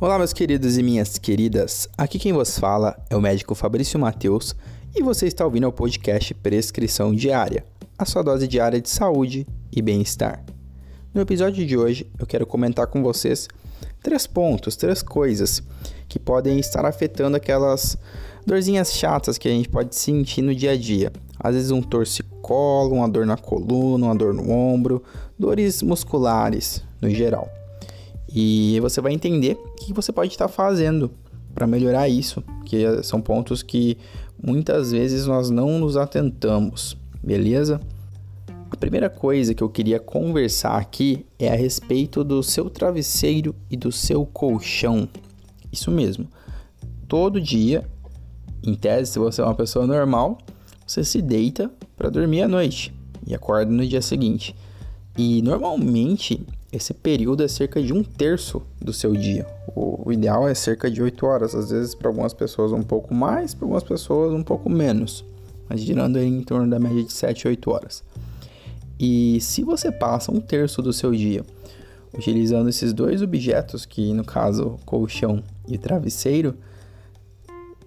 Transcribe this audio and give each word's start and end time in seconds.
Olá, 0.00 0.16
meus 0.16 0.32
queridos 0.32 0.78
e 0.78 0.82
minhas 0.84 1.18
queridas. 1.18 1.88
Aqui 1.98 2.20
quem 2.20 2.32
vos 2.32 2.56
fala 2.56 2.96
é 3.10 3.16
o 3.16 3.20
médico 3.20 3.52
Fabrício 3.52 3.98
Mateus 3.98 4.54
e 4.94 5.02
você 5.02 5.26
está 5.26 5.44
ouvindo 5.44 5.66
o 5.66 5.72
podcast 5.72 6.32
Prescrição 6.34 7.12
Diária, 7.12 7.64
a 7.98 8.04
sua 8.04 8.22
dose 8.22 8.46
diária 8.46 8.80
de 8.80 8.88
saúde 8.88 9.44
e 9.74 9.82
bem-estar. 9.82 10.44
No 11.12 11.20
episódio 11.20 11.66
de 11.66 11.76
hoje, 11.76 12.08
eu 12.16 12.28
quero 12.28 12.46
comentar 12.46 12.86
com 12.86 13.02
vocês 13.02 13.48
três 14.00 14.24
pontos, 14.24 14.76
três 14.76 15.02
coisas 15.02 15.64
que 16.08 16.20
podem 16.20 16.60
estar 16.60 16.86
afetando 16.86 17.36
aquelas 17.36 17.98
dorzinhas 18.46 18.92
chatas 18.92 19.36
que 19.36 19.48
a 19.48 19.50
gente 19.50 19.68
pode 19.68 19.96
sentir 19.96 20.42
no 20.42 20.54
dia 20.54 20.70
a 20.70 20.76
dia. 20.76 21.12
Às 21.40 21.56
vezes 21.56 21.70
um 21.72 21.82
torcicolo, 21.82 22.94
uma 22.94 23.08
dor 23.08 23.26
na 23.26 23.36
coluna, 23.36 24.06
uma 24.06 24.14
dor 24.14 24.32
no 24.32 24.48
ombro, 24.48 25.02
dores 25.36 25.82
musculares 25.82 26.84
no 27.02 27.10
geral. 27.10 27.50
E 28.34 28.78
você 28.80 29.00
vai 29.00 29.12
entender 29.12 29.54
o 29.54 29.74
que 29.76 29.92
você 29.92 30.12
pode 30.12 30.32
estar 30.32 30.48
fazendo 30.48 31.10
para 31.54 31.66
melhorar 31.66 32.08
isso, 32.08 32.42
que 32.64 33.02
são 33.02 33.20
pontos 33.20 33.62
que 33.62 33.96
muitas 34.42 34.92
vezes 34.92 35.26
nós 35.26 35.50
não 35.50 35.78
nos 35.78 35.96
atentamos, 35.96 36.96
beleza? 37.22 37.80
A 38.70 38.76
primeira 38.76 39.08
coisa 39.08 39.54
que 39.54 39.62
eu 39.62 39.68
queria 39.68 39.98
conversar 39.98 40.76
aqui 40.76 41.24
é 41.38 41.48
a 41.48 41.56
respeito 41.56 42.22
do 42.22 42.42
seu 42.42 42.68
travesseiro 42.68 43.54
e 43.70 43.76
do 43.76 43.90
seu 43.90 44.26
colchão. 44.26 45.08
Isso 45.72 45.90
mesmo. 45.90 46.28
Todo 47.08 47.40
dia, 47.40 47.84
em 48.62 48.74
tese, 48.74 49.12
se 49.12 49.18
você 49.18 49.40
é 49.40 49.44
uma 49.44 49.54
pessoa 49.54 49.86
normal, 49.86 50.38
você 50.86 51.02
se 51.02 51.22
deita 51.22 51.70
para 51.96 52.10
dormir 52.10 52.42
à 52.42 52.48
noite 52.48 52.92
e 53.26 53.34
acorda 53.34 53.72
no 53.72 53.86
dia 53.86 54.02
seguinte. 54.02 54.54
E 55.16 55.42
normalmente 55.42 56.46
esse 56.72 56.92
período 56.92 57.42
é 57.42 57.48
cerca 57.48 57.82
de 57.82 57.92
um 57.92 58.02
terço 58.02 58.62
do 58.80 58.92
seu 58.92 59.12
dia. 59.14 59.46
O, 59.74 60.12
ideal 60.12 60.48
é 60.48 60.54
cerca 60.54 60.90
de 60.90 61.02
8 61.02 61.26
horas, 61.26 61.54
às 61.54 61.70
vezes 61.70 61.94
para 61.94 62.08
algumas 62.08 62.34
pessoas 62.34 62.72
um 62.72 62.82
pouco 62.82 63.14
mais, 63.14 63.54
para 63.54 63.64
algumas 63.64 63.82
pessoas 63.82 64.32
um 64.32 64.42
pouco 64.42 64.68
menos, 64.68 65.24
mas 65.68 65.80
girando 65.80 66.18
em 66.18 66.42
torno 66.42 66.68
da 66.68 66.78
média 66.78 67.02
de 67.02 67.12
7, 67.12 67.48
8 67.48 67.70
horas. 67.70 68.04
E 69.00 69.40
se 69.40 69.62
você 69.62 69.92
passa 69.92 70.32
um 70.32 70.40
terço 70.40 70.82
do 70.82 70.92
seu 70.92 71.12
dia 71.12 71.44
utilizando 72.12 72.68
esses 72.68 72.92
dois 72.92 73.22
objetos, 73.22 73.84
que 73.84 74.12
no 74.12 74.24
caso 74.24 74.78
colchão 74.84 75.42
e 75.68 75.78
travesseiro, 75.78 76.54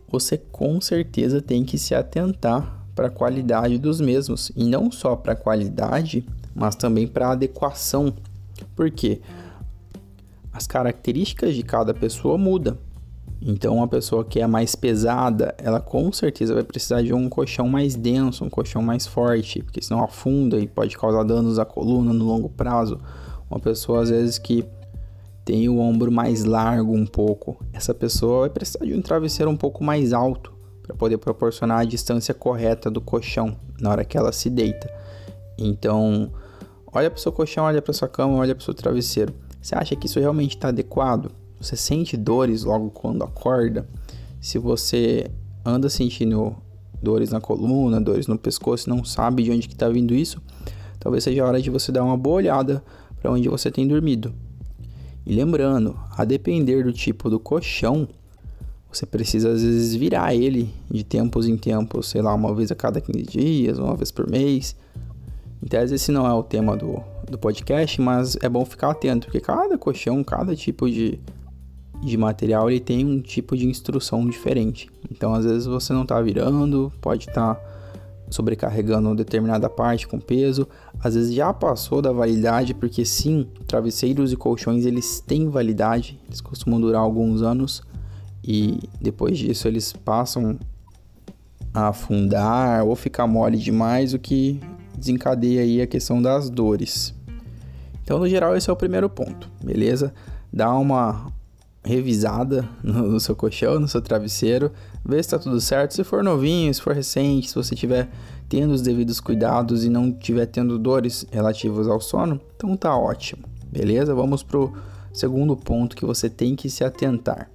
você 0.08 0.38
com 0.38 0.80
certeza 0.80 1.42
tem 1.42 1.64
que 1.64 1.78
se 1.78 1.96
atentar 1.96 2.86
para 2.96 3.08
a 3.08 3.12
qualidade 3.12 3.78
dos 3.78 4.00
mesmos 4.00 4.52
e 4.56 4.64
não 4.64 4.92
só 4.92 5.16
para 5.16 5.34
a 5.34 5.36
qualidade, 5.36 6.26
mas 6.54 6.76
também 6.76 7.08
para 7.08 7.28
a 7.28 7.32
adequação 7.32 8.14
porque 8.76 9.22
as 10.52 10.68
características 10.68 11.56
de 11.56 11.64
cada 11.64 11.94
pessoa 11.94 12.38
mudam. 12.38 12.78
Então, 13.44 13.78
uma 13.78 13.88
pessoa 13.88 14.24
que 14.24 14.40
é 14.40 14.46
mais 14.46 14.76
pesada, 14.76 15.56
ela 15.58 15.80
com 15.80 16.12
certeza 16.12 16.54
vai 16.54 16.64
precisar 16.64 17.02
de 17.02 17.12
um 17.12 17.28
colchão 17.28 17.68
mais 17.68 17.96
denso, 17.96 18.46
um 18.46 18.50
colchão 18.50 18.84
mais 18.84 19.08
forte, 19.08 19.64
porque 19.64 19.82
senão 19.82 20.04
afunda 20.04 20.60
e 20.60 20.68
pode 20.68 20.96
causar 20.96 21.24
danos 21.24 21.58
à 21.58 21.66
coluna 21.66 22.14
no 22.14 22.24
longo 22.24 22.50
prazo. 22.50 23.00
Uma 23.50 23.60
pessoa, 23.60 24.04
às 24.04 24.12
vezes, 24.12 24.38
que 24.38 24.64
tem 25.44 25.68
o 25.68 25.80
ombro 25.80 26.12
mais 26.12 26.44
largo 26.44 26.96
um 26.96 27.06
pouco, 27.06 27.58
essa 27.74 27.96
pessoa 27.96 28.42
vai 28.42 28.50
precisar 28.52 28.86
de 28.86 28.94
um 28.94 29.02
travesseiro 29.02 29.50
um 29.50 29.58
pouco 29.58 29.84
mais 29.84 30.14
alto 30.14 30.54
para 30.84 30.96
poder 30.96 31.18
proporcionar 31.18 31.80
a 31.80 31.86
distância 31.86 32.34
correta 32.34 32.92
do 32.92 33.02
colchão 33.02 33.58
na 33.80 33.90
hora 33.90 34.06
que 34.06 34.18
ela 34.18 34.32
se 34.32 34.52
deita. 34.52 34.88
Então, 35.58 36.32
Olha 36.94 37.10
para 37.10 37.18
o 37.18 37.22
seu 37.22 37.32
colchão, 37.32 37.64
olha 37.64 37.82
para 37.82 37.94
sua 37.94 38.08
cama, 38.08 38.36
olha 38.36 38.54
para 38.54 38.62
o 38.62 38.66
seu 38.66 38.74
travesseiro. 38.74 39.34
Você 39.62 39.76
acha 39.76 39.96
que 39.96 40.08
isso 40.08 40.20
realmente 40.20 40.58
está 40.58 40.68
adequado? 40.68 41.32
Você 41.60 41.76
sente 41.76 42.18
dores 42.18 42.64
logo 42.64 42.90
quando 42.90 43.24
acorda? 43.24 43.88
Se 44.42 44.58
você 44.58 45.32
anda 45.64 45.88
sentindo 45.90 46.56
dores 47.02 47.32
na 47.32 47.40
coluna, 47.40 48.02
dores 48.02 48.28
no 48.28 48.38
pescoço, 48.38 48.90
não 48.90 49.06
sabe 49.06 49.44
de 49.44 49.52
onde 49.52 49.68
que 49.68 49.74
está 49.74 49.88
vindo 49.88 50.14
isso, 50.14 50.42
talvez 51.00 51.24
seja 51.24 51.44
a 51.44 51.48
hora 51.48 51.62
de 51.62 51.70
você 51.70 51.92
dar 51.92 52.04
uma 52.04 52.18
boa 52.18 52.38
olhada 52.38 52.84
para 53.22 53.32
onde 53.32 53.48
você 53.48 53.72
tem 53.72 53.88
dormido. 53.88 54.34
E 55.26 55.34
lembrando, 55.34 55.98
a 56.18 56.26
depender 56.26 56.84
do 56.84 56.92
tipo 56.92 57.30
do 57.30 57.40
colchão, 57.40 58.08
você 58.92 59.06
precisa 59.06 59.52
às 59.52 59.64
vezes 59.64 59.96
virar 59.96 60.36
ele 60.36 60.74
de 60.90 61.04
tempos 61.04 61.48
em 61.48 61.56
tempos, 61.56 62.10
sei 62.10 62.22
lá, 62.22 62.34
uma 62.34 62.54
vez 62.54 62.72
a 62.72 62.76
cada 62.76 63.00
15 63.00 63.24
dias, 63.24 63.80
uma 63.80 63.96
vez 63.96 64.12
por 64.12 64.30
mês, 64.30 64.76
em 65.64 65.68
tese, 65.68 65.96
esse 65.96 66.12
não 66.12 66.26
é 66.26 66.34
o 66.34 66.42
tema 66.42 66.76
do, 66.76 67.04
do 67.30 67.38
podcast, 67.38 68.02
mas 68.02 68.36
é 68.42 68.50
bom 68.50 68.66
ficar 68.66 68.92
atento, 68.92 69.28
porque 69.28 69.40
cada 69.40 69.78
colchão, 69.78 70.24
cada 70.24 70.56
tipo 70.56 70.90
de, 70.90 71.20
de 72.02 72.18
material, 72.18 72.70
ele 72.70 72.80
tem 72.80 73.06
um 73.06 73.22
tipo 73.22 73.56
de 73.56 73.68
instrução 73.68 74.28
diferente. 74.28 74.90
Então, 75.12 75.34
às 75.34 75.46
vezes, 75.46 75.68
você 75.68 75.94
não 75.94 76.02
está 76.02 76.20
virando, 76.20 76.92
pode 77.00 77.30
estar 77.30 77.56
tá 77.56 77.62
sobrecarregando 78.32 79.14
determinada 79.14 79.70
parte 79.70 80.08
com 80.08 80.20
peso. 80.20 80.68
Às 81.00 81.14
vezes, 81.14 81.34
já 81.34 81.54
passou 81.54 82.02
da 82.02 82.12
validade, 82.12 82.74
porque 82.74 83.06
sim, 83.06 83.48
travesseiros 83.68 84.34
e 84.34 84.36
colchões, 84.36 84.86
eles 84.86 85.20
têm 85.20 85.48
validade, 85.48 86.20
eles 86.26 86.42
costumam 86.42 86.82
durar 86.82 87.02
alguns 87.02 87.44
anos. 87.44 87.84
E 88.44 88.80
depois 89.00 89.38
disso, 89.38 89.68
eles 89.68 89.94
passam 89.94 90.58
a 91.72 91.90
afundar 91.90 92.84
ou 92.84 92.96
ficar 92.96 93.28
mole 93.28 93.58
demais, 93.58 94.16
o 94.16 94.20
que 94.20 94.60
desencadeia 95.02 95.62
aí 95.62 95.82
a 95.82 95.88
questão 95.88 96.22
das 96.22 96.50
dores. 96.50 97.14
Então, 98.04 98.20
no 98.20 98.30
geral, 98.30 98.56
esse 98.56 98.70
é 98.70 98.74
o 98.74 98.76
primeiro 98.76 99.10
ponto, 99.10 99.50
beleza? 99.64 100.14
Dá 100.52 100.74
uma 100.74 101.32
revisada 101.84 102.70
no, 102.84 103.20
seu 103.20 103.36
colchão, 103.36 103.80
no 103.80 103.88
seu 103.88 104.02
travesseiro, 104.02 104.72
vê 105.04 105.16
se 105.16 105.22
está 105.22 105.40
tudo 105.40 105.60
certo. 105.60 105.96
Se 105.96 106.04
for 106.04 106.24
novinho, 106.24 106.74
se 106.74 106.82
for 106.82 106.94
recente, 106.94 107.50
se 107.50 107.56
você 107.56 107.76
tiver 107.76 108.10
tendo 108.48 108.74
os 108.74 108.82
devidos 108.82 109.20
cuidados 109.20 109.84
e 109.84 109.90
não 109.90 110.12
tiver 110.12 110.46
tendo 110.46 110.78
dores 110.78 111.26
relativas 111.32 111.88
ao 111.88 112.00
sono, 112.00 112.40
então 112.56 112.76
tá 112.78 112.96
ótimo, 112.96 113.44
beleza? 113.72 114.14
Vamos 114.14 114.44
pro 114.44 114.74
segundo 115.14 115.56
ponto 115.56 115.96
que 115.96 116.06
você 116.06 116.30
tem 116.30 116.56
que 116.56 116.70
se 116.70 116.84
atentar, 116.84 117.50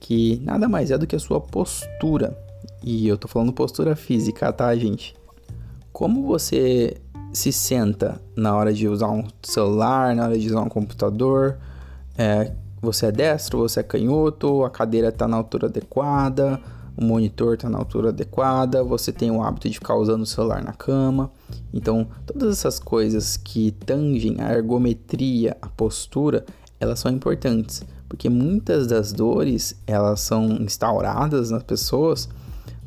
que 0.00 0.40
nada 0.44 0.68
mais 0.68 0.90
é 0.90 0.98
do 0.98 1.06
que 1.06 1.16
a 1.16 1.20
sua 1.20 1.40
postura. 1.40 2.36
E 2.82 3.08
eu 3.08 3.18
tô 3.18 3.26
falando 3.26 3.52
postura 3.52 3.96
física, 3.96 4.52
tá, 4.52 4.74
gente? 4.76 5.17
Como 5.98 6.22
você 6.28 6.96
se 7.32 7.50
senta 7.50 8.22
na 8.36 8.54
hora 8.54 8.72
de 8.72 8.86
usar 8.86 9.08
um 9.08 9.24
celular, 9.42 10.14
na 10.14 10.26
hora 10.26 10.38
de 10.38 10.46
usar 10.46 10.60
um 10.60 10.68
computador? 10.68 11.58
É, 12.16 12.52
você 12.80 13.06
é 13.06 13.10
destro, 13.10 13.58
você 13.58 13.80
é 13.80 13.82
canhoto, 13.82 14.62
a 14.62 14.70
cadeira 14.70 15.08
está 15.08 15.26
na 15.26 15.36
altura 15.36 15.66
adequada, 15.66 16.60
o 16.96 17.04
monitor 17.04 17.54
está 17.54 17.68
na 17.68 17.78
altura 17.78 18.10
adequada, 18.10 18.84
você 18.84 19.10
tem 19.10 19.32
o 19.32 19.42
hábito 19.42 19.68
de 19.68 19.74
ficar 19.74 19.96
usando 19.96 20.22
o 20.22 20.26
celular 20.26 20.62
na 20.62 20.72
cama. 20.72 21.32
Então, 21.74 22.06
todas 22.24 22.52
essas 22.52 22.78
coisas 22.78 23.36
que 23.36 23.72
tangem 23.72 24.36
a 24.40 24.52
ergometria, 24.54 25.56
a 25.60 25.68
postura, 25.68 26.46
elas 26.78 27.00
são 27.00 27.10
importantes, 27.10 27.82
porque 28.08 28.28
muitas 28.28 28.86
das 28.86 29.12
dores, 29.12 29.74
elas 29.84 30.20
são 30.20 30.46
instauradas 30.62 31.50
nas 31.50 31.64
pessoas 31.64 32.28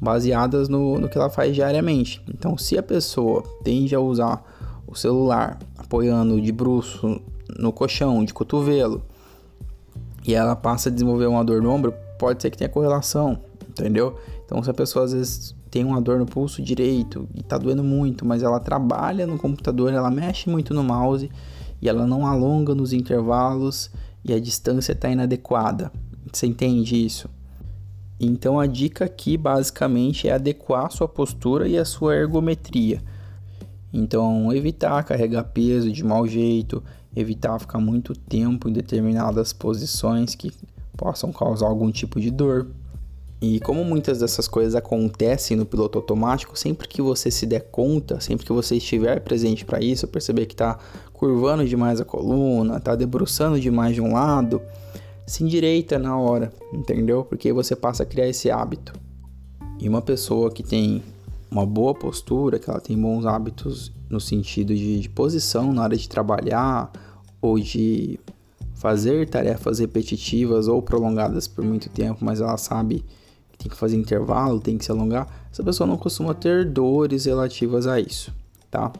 baseadas 0.01 0.67
no, 0.67 0.99
no 0.99 1.07
que 1.07 1.17
ela 1.17 1.29
faz 1.29 1.53
diariamente. 1.53 2.21
Então, 2.27 2.57
se 2.57 2.75
a 2.77 2.81
pessoa 2.81 3.43
tende 3.63 3.93
a 3.93 3.99
usar 3.99 4.43
o 4.87 4.95
celular 4.95 5.59
apoiando 5.77 6.41
de 6.41 6.51
bruxo 6.51 7.21
no 7.59 7.71
colchão, 7.71 8.25
de 8.25 8.33
cotovelo, 8.33 9.03
e 10.25 10.33
ela 10.33 10.55
passa 10.55 10.89
a 10.89 10.91
desenvolver 10.91 11.27
uma 11.27 11.43
dor 11.43 11.61
no 11.61 11.69
ombro, 11.69 11.93
pode 12.17 12.41
ser 12.41 12.49
que 12.49 12.57
tenha 12.57 12.69
correlação, 12.69 13.39
entendeu? 13.69 14.17
Então, 14.43 14.61
se 14.63 14.69
a 14.69 14.73
pessoa 14.73 15.05
às 15.05 15.13
vezes 15.13 15.55
tem 15.69 15.85
uma 15.85 16.01
dor 16.01 16.17
no 16.17 16.25
pulso 16.25 16.61
direito 16.61 17.27
e 17.33 17.43
tá 17.43 17.57
doendo 17.57 17.83
muito, 17.83 18.25
mas 18.25 18.43
ela 18.43 18.59
trabalha 18.59 19.25
no 19.27 19.37
computador, 19.37 19.93
ela 19.93 20.09
mexe 20.09 20.49
muito 20.49 20.73
no 20.73 20.83
mouse 20.83 21.29
e 21.81 21.87
ela 21.87 22.05
não 22.05 22.25
alonga 22.25 22.75
nos 22.75 22.91
intervalos 22.91 23.89
e 24.25 24.33
a 24.33 24.39
distância 24.39 24.91
está 24.93 25.09
inadequada. 25.09 25.91
Você 26.31 26.47
entende 26.47 27.03
isso? 27.03 27.29
Então 28.23 28.59
a 28.59 28.67
dica 28.67 29.05
aqui 29.05 29.35
basicamente 29.35 30.27
é 30.27 30.33
adequar 30.33 30.85
a 30.85 30.89
sua 30.91 31.07
postura 31.07 31.67
e 31.67 31.75
a 31.75 31.83
sua 31.83 32.15
ergometria. 32.15 33.01
Então 33.91 34.53
evitar 34.53 35.03
carregar 35.03 35.45
peso 35.45 35.91
de 35.91 36.03
mau 36.03 36.27
jeito, 36.27 36.83
evitar 37.15 37.57
ficar 37.57 37.79
muito 37.79 38.13
tempo 38.13 38.69
em 38.69 38.73
determinadas 38.73 39.51
posições 39.51 40.35
que 40.35 40.51
possam 40.95 41.33
causar 41.33 41.65
algum 41.65 41.91
tipo 41.91 42.21
de 42.21 42.29
dor. 42.29 42.67
E 43.41 43.59
como 43.61 43.83
muitas 43.83 44.19
dessas 44.19 44.47
coisas 44.47 44.75
acontecem 44.75 45.57
no 45.57 45.65
piloto 45.65 45.97
automático, 45.97 46.57
sempre 46.57 46.87
que 46.87 47.01
você 47.01 47.31
se 47.31 47.47
der 47.47 47.71
conta, 47.71 48.19
sempre 48.19 48.45
que 48.45 48.53
você 48.53 48.75
estiver 48.75 49.19
presente 49.21 49.65
para 49.65 49.81
isso, 49.81 50.07
perceber 50.07 50.45
que 50.45 50.53
está 50.53 50.77
curvando 51.11 51.67
demais 51.67 51.99
a 51.99 52.05
coluna, 52.05 52.77
está 52.77 52.95
debruçando 52.95 53.59
demais 53.59 53.95
de 53.95 54.01
um 54.01 54.13
lado, 54.13 54.61
se 55.25 55.43
endireita 55.43 55.97
na 55.97 56.17
hora, 56.17 56.51
entendeu? 56.73 57.23
Porque 57.23 57.53
você 57.53 57.75
passa 57.75 58.03
a 58.03 58.05
criar 58.05 58.27
esse 58.27 58.49
hábito. 58.49 58.93
E 59.79 59.87
uma 59.87 60.01
pessoa 60.01 60.51
que 60.51 60.63
tem 60.63 61.03
uma 61.49 61.65
boa 61.65 61.93
postura, 61.93 62.59
que 62.59 62.69
ela 62.69 62.79
tem 62.79 62.97
bons 62.97 63.25
hábitos 63.25 63.91
no 64.09 64.19
sentido 64.19 64.75
de, 64.75 65.01
de 65.01 65.09
posição 65.09 65.73
na 65.73 65.83
hora 65.83 65.97
de 65.97 66.07
trabalhar 66.07 66.91
ou 67.41 67.59
de 67.59 68.19
fazer 68.75 69.29
tarefas 69.29 69.79
repetitivas 69.79 70.67
ou 70.67 70.81
prolongadas 70.81 71.47
por 71.47 71.63
muito 71.63 71.89
tempo, 71.89 72.23
mas 72.23 72.41
ela 72.41 72.57
sabe 72.57 73.05
que 73.51 73.57
tem 73.57 73.69
que 73.69 73.77
fazer 73.77 73.95
intervalo, 73.95 74.59
tem 74.59 74.77
que 74.77 74.85
se 74.85 74.91
alongar, 74.91 75.27
essa 75.51 75.63
pessoa 75.63 75.85
não 75.85 75.97
costuma 75.97 76.33
ter 76.33 76.65
dores 76.65 77.25
relativas 77.25 77.85
a 77.85 77.99
isso, 77.99 78.33
tá? 78.71 78.91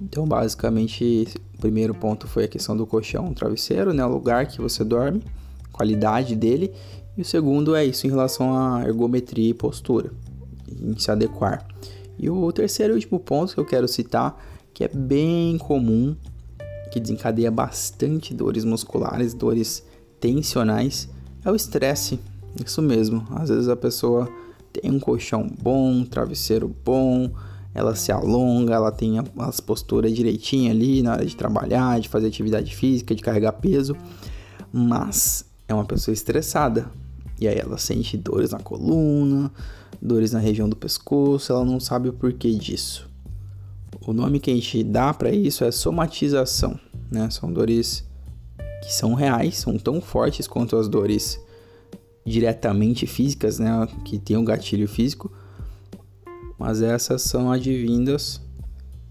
Então, 0.00 0.26
basicamente, 0.26 1.26
o 1.54 1.58
primeiro 1.58 1.94
ponto 1.94 2.26
foi 2.26 2.44
a 2.44 2.48
questão 2.48 2.76
do 2.76 2.86
colchão, 2.86 3.32
travesseiro, 3.32 3.92
né, 3.92 4.04
o 4.04 4.08
lugar 4.08 4.46
que 4.46 4.60
você 4.60 4.84
dorme, 4.84 5.22
qualidade 5.72 6.34
dele, 6.36 6.72
e 7.16 7.22
o 7.22 7.24
segundo 7.24 7.74
é 7.74 7.84
isso 7.84 8.06
em 8.06 8.10
relação 8.10 8.54
à 8.56 8.84
ergometria 8.84 9.50
e 9.50 9.54
postura, 9.54 10.12
em 10.68 10.98
se 10.98 11.10
adequar. 11.10 11.66
E 12.18 12.28
o 12.28 12.52
terceiro 12.52 12.92
e 12.92 12.96
último 12.96 13.18
ponto 13.18 13.54
que 13.54 13.60
eu 13.60 13.64
quero 13.64 13.88
citar, 13.88 14.42
que 14.72 14.84
é 14.84 14.88
bem 14.88 15.56
comum 15.58 16.14
que 16.90 17.00
desencadeia 17.00 17.50
bastante 17.50 18.32
dores 18.32 18.64
musculares, 18.64 19.34
dores 19.34 19.84
tensionais, 20.20 21.08
é 21.44 21.50
o 21.50 21.54
estresse. 21.54 22.18
Isso 22.64 22.80
mesmo. 22.80 23.26
Às 23.30 23.50
vezes 23.50 23.68
a 23.68 23.76
pessoa 23.76 24.28
tem 24.72 24.90
um 24.90 24.98
colchão 24.98 25.46
bom, 25.60 25.90
um 25.90 26.04
travesseiro 26.04 26.74
bom, 26.84 27.30
ela 27.76 27.94
se 27.94 28.10
alonga, 28.10 28.74
ela 28.74 28.90
tem 28.90 29.18
as 29.38 29.60
posturas 29.60 30.12
direitinho 30.12 30.70
ali 30.70 31.02
na 31.02 31.12
hora 31.12 31.26
de 31.26 31.36
trabalhar, 31.36 32.00
de 32.00 32.08
fazer 32.08 32.26
atividade 32.26 32.74
física, 32.74 33.14
de 33.14 33.22
carregar 33.22 33.52
peso, 33.52 33.96
mas 34.72 35.44
é 35.68 35.74
uma 35.74 35.84
pessoa 35.84 36.12
estressada. 36.12 36.90
E 37.38 37.46
aí 37.46 37.58
ela 37.58 37.76
sente 37.76 38.16
dores 38.16 38.50
na 38.50 38.58
coluna, 38.58 39.52
dores 40.00 40.32
na 40.32 40.38
região 40.38 40.68
do 40.68 40.76
pescoço, 40.76 41.52
ela 41.52 41.64
não 41.64 41.78
sabe 41.78 42.08
o 42.08 42.12
porquê 42.12 42.52
disso. 42.52 43.08
O 44.06 44.12
nome 44.12 44.40
que 44.40 44.50
a 44.50 44.54
gente 44.54 44.82
dá 44.82 45.12
para 45.12 45.30
isso 45.30 45.64
é 45.64 45.70
somatização 45.70 46.78
né? 47.10 47.28
São 47.30 47.52
dores 47.52 48.04
que 48.82 48.92
são 48.92 49.14
reais, 49.14 49.58
são 49.58 49.78
tão 49.78 50.00
fortes 50.00 50.46
quanto 50.46 50.76
as 50.76 50.88
dores 50.88 51.40
diretamente 52.24 53.06
físicas, 53.06 53.58
né? 53.58 53.88
Que 54.04 54.18
tem 54.18 54.36
um 54.36 54.44
gatilho 54.44 54.88
físico, 54.88 55.32
mas 56.58 56.82
essas 56.82 57.22
são 57.22 57.50
advindas 57.50 58.40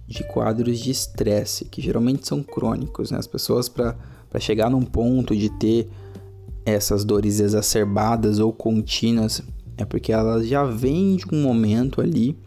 de 0.08 0.24
quadros 0.24 0.80
de 0.80 0.92
estresse, 0.92 1.66
que 1.66 1.82
geralmente 1.82 2.28
são 2.28 2.44
crônicos, 2.44 3.12
né? 3.12 3.18
As 3.18 3.28
pessoas 3.28 3.68
para 3.68 3.96
chegar 4.40 4.70
num 4.70 4.84
ponto 4.84 5.36
de 5.36 5.50
ter 5.50 5.90
essas 6.66 7.04
dores 7.04 7.40
exacerbadas 7.40 8.40
ou 8.40 8.52
contínuas 8.52 9.42
é 9.78 9.86
porque 9.86 10.12
elas 10.12 10.48
já 10.48 10.64
vêm 10.64 11.16
de 11.18 11.26
um 11.32 11.42
momento 11.42 12.02
ali 12.02 12.38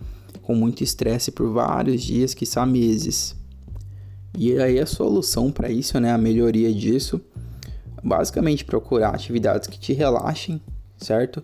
com 0.43 0.55
muito 0.55 0.83
estresse 0.83 1.31
por 1.31 1.53
vários 1.53 2.03
dias, 2.03 2.33
que 2.33 2.47
são 2.47 2.65
meses. 2.65 3.37
E 4.37 4.59
aí 4.59 4.79
a 4.79 4.87
solução 4.87 5.51
para 5.51 5.71
isso, 5.71 6.01
né, 6.01 6.11
a 6.11 6.19
melhoria 6.19 6.73
disso, 6.73 7.21
basicamente 8.03 8.65
procurar 8.65 9.11
atividades 9.11 9.69
que 9.69 9.79
te 9.79 9.93
relaxem, 9.93 10.61
certo? 10.97 11.43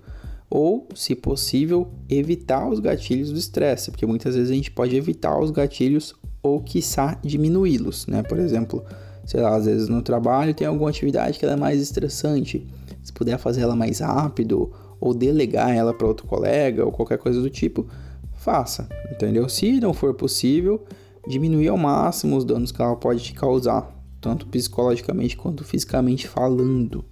Ou, 0.57 0.87
se 0.95 1.17
possível, 1.17 1.89
evitar 2.09 2.71
os 2.71 2.79
gatilhos 2.79 3.33
do 3.33 3.39
estresse, 3.41 3.91
porque 3.91 4.07
muitas 4.07 4.37
vezes 4.37 4.53
a 4.53 4.55
gente 4.55 4.71
pode 4.71 4.95
evitar 4.95 5.37
os 5.37 5.51
gatilhos 5.51 6.15
ou 6.41 6.61
quiçá 6.61 7.19
diminuí-los, 7.25 8.07
né? 8.07 8.23
Por 8.23 8.39
exemplo, 8.39 8.85
sei 9.27 9.41
lá, 9.41 9.57
às 9.57 9.65
vezes 9.65 9.89
no 9.89 10.01
trabalho 10.01 10.55
tem 10.55 10.65
alguma 10.65 10.91
atividade 10.91 11.41
que 11.41 11.45
é 11.45 11.57
mais 11.57 11.83
estressante. 11.83 12.65
Se 13.03 13.13
puder 13.13 13.37
fazer 13.37 13.63
ela 13.63 13.75
mais 13.75 13.99
rápido 13.99 14.71
ou 15.01 15.13
delegar 15.13 15.75
ela 15.75 15.93
para 15.93 16.07
outro 16.07 16.25
colega 16.25 16.85
ou 16.85 16.93
qualquer 16.93 17.19
coisa 17.19 17.43
do 17.43 17.51
tipo, 17.51 17.89
faça, 18.37 18.89
entendeu? 19.11 19.49
Se 19.49 19.81
não 19.81 19.93
for 19.93 20.15
possível, 20.15 20.85
diminuir 21.27 21.67
ao 21.67 21.77
máximo 21.77 22.37
os 22.37 22.45
danos 22.45 22.71
que 22.71 22.81
ela 22.81 22.95
pode 22.95 23.25
te 23.25 23.35
causar, 23.35 23.93
tanto 24.21 24.47
psicologicamente 24.47 25.37
quanto 25.37 25.65
fisicamente 25.65 26.29
falando. 26.29 27.05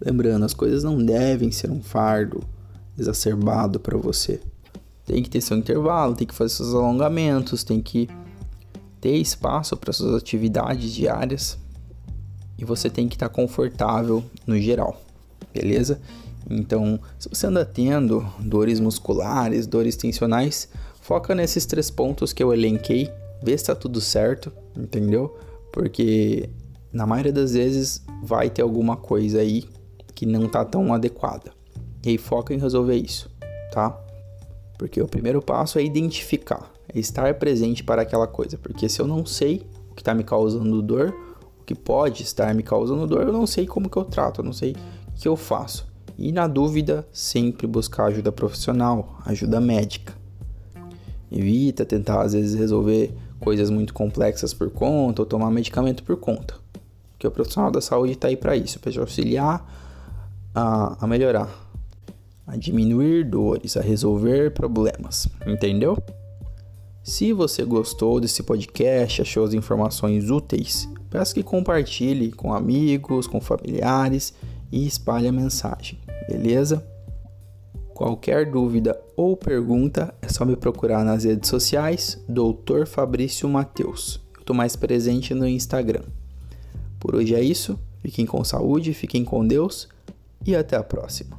Lembrando, 0.00 0.44
as 0.44 0.54
coisas 0.54 0.84
não 0.84 1.04
devem 1.04 1.50
ser 1.50 1.70
um 1.70 1.82
fardo 1.82 2.42
exacerbado 2.98 3.80
para 3.80 3.96
você. 3.96 4.40
Tem 5.04 5.22
que 5.22 5.30
ter 5.30 5.40
seu 5.40 5.56
intervalo, 5.56 6.14
tem 6.14 6.26
que 6.26 6.34
fazer 6.34 6.54
seus 6.54 6.74
alongamentos, 6.74 7.64
tem 7.64 7.80
que 7.80 8.08
ter 9.00 9.16
espaço 9.16 9.76
para 9.76 9.92
suas 9.92 10.14
atividades 10.14 10.92
diárias 10.92 11.58
e 12.58 12.64
você 12.64 12.90
tem 12.90 13.08
que 13.08 13.14
estar 13.14 13.28
confortável 13.28 14.24
no 14.46 14.58
geral, 14.58 15.00
beleza? 15.54 16.00
Então, 16.50 16.98
se 17.18 17.28
você 17.28 17.46
anda 17.46 17.64
tendo 17.64 18.26
dores 18.40 18.80
musculares, 18.80 19.66
dores 19.66 19.96
tensionais, 19.96 20.68
Foca 21.08 21.34
nesses 21.34 21.64
três 21.64 21.90
pontos 21.90 22.34
que 22.34 22.42
eu 22.42 22.52
elenquei, 22.52 23.10
vê 23.42 23.56
se 23.56 23.64
tá 23.64 23.74
tudo 23.74 23.98
certo, 23.98 24.52
entendeu? 24.76 25.38
Porque 25.72 26.50
na 26.92 27.06
maioria 27.06 27.32
das 27.32 27.54
vezes 27.54 28.04
vai 28.22 28.50
ter 28.50 28.60
alguma 28.60 28.94
coisa 28.94 29.40
aí 29.40 29.64
que 30.18 30.26
não 30.26 30.48
tá 30.48 30.64
tão 30.64 30.92
adequada. 30.92 31.52
E 32.04 32.08
aí 32.08 32.18
foca 32.18 32.52
em 32.52 32.58
resolver 32.58 32.96
isso, 32.96 33.30
tá? 33.70 33.96
Porque 34.76 35.00
o 35.00 35.06
primeiro 35.06 35.40
passo 35.40 35.78
é 35.78 35.84
identificar, 35.84 36.72
é 36.92 36.98
estar 36.98 37.32
presente 37.34 37.84
para 37.84 38.02
aquela 38.02 38.26
coisa. 38.26 38.58
Porque 38.58 38.88
se 38.88 39.00
eu 39.00 39.06
não 39.06 39.24
sei 39.24 39.64
o 39.88 39.94
que 39.94 40.02
está 40.02 40.12
me 40.14 40.24
causando 40.24 40.82
dor, 40.82 41.14
o 41.60 41.64
que 41.64 41.72
pode 41.72 42.24
estar 42.24 42.52
me 42.52 42.64
causando 42.64 43.06
dor, 43.06 43.28
eu 43.28 43.32
não 43.32 43.46
sei 43.46 43.64
como 43.64 43.88
que 43.88 43.96
eu 43.96 44.04
trato, 44.04 44.40
eu 44.40 44.44
não 44.44 44.52
sei 44.52 44.72
o 44.72 45.20
que 45.20 45.28
eu 45.28 45.36
faço. 45.36 45.86
E 46.18 46.32
na 46.32 46.48
dúvida, 46.48 47.06
sempre 47.12 47.68
buscar 47.68 48.06
ajuda 48.06 48.32
profissional, 48.32 49.20
ajuda 49.24 49.60
médica. 49.60 50.14
Evita 51.30 51.84
tentar, 51.84 52.22
às 52.22 52.32
vezes, 52.32 52.58
resolver 52.58 53.14
coisas 53.38 53.70
muito 53.70 53.94
complexas 53.94 54.52
por 54.52 54.68
conta 54.68 55.22
ou 55.22 55.26
tomar 55.26 55.48
medicamento 55.52 56.02
por 56.02 56.16
conta. 56.16 56.56
Porque 57.12 57.24
o 57.24 57.30
profissional 57.30 57.70
da 57.70 57.80
saúde 57.80 58.14
está 58.14 58.26
aí 58.26 58.36
para 58.36 58.56
isso, 58.56 58.80
para 58.80 58.90
te 58.90 58.98
auxiliar 58.98 59.86
a, 60.54 61.04
a 61.04 61.06
melhorar, 61.06 61.48
a 62.46 62.56
diminuir 62.56 63.24
dores, 63.24 63.76
a 63.76 63.80
resolver 63.80 64.52
problemas. 64.52 65.28
Entendeu? 65.46 65.96
Se 67.02 67.32
você 67.32 67.64
gostou 67.64 68.20
desse 68.20 68.42
podcast, 68.42 69.22
achou 69.22 69.44
as 69.44 69.54
informações 69.54 70.30
úteis, 70.30 70.88
peço 71.08 71.34
que 71.34 71.42
compartilhe 71.42 72.30
com 72.30 72.52
amigos, 72.52 73.26
com 73.26 73.40
familiares 73.40 74.34
e 74.70 74.86
espalhe 74.86 75.26
a 75.26 75.32
mensagem, 75.32 75.98
beleza? 76.28 76.86
Qualquer 77.94 78.50
dúvida 78.50 79.00
ou 79.16 79.36
pergunta 79.36 80.14
é 80.20 80.28
só 80.28 80.44
me 80.44 80.54
procurar 80.54 81.04
nas 81.04 81.24
redes 81.24 81.48
sociais, 81.48 82.22
Dr. 82.28 82.86
Fabrício 82.86 83.48
Mateus. 83.48 84.20
Eu 84.34 84.40
estou 84.40 84.54
mais 84.54 84.76
presente 84.76 85.34
no 85.34 85.48
Instagram. 85.48 86.02
Por 87.00 87.16
hoje 87.16 87.34
é 87.34 87.40
isso. 87.40 87.78
Fiquem 88.02 88.26
com 88.26 88.44
saúde, 88.44 88.94
fiquem 88.94 89.24
com 89.24 89.44
Deus 89.44 89.88
e 90.48 90.56
até 90.56 90.76
a 90.76 90.82
próxima. 90.82 91.38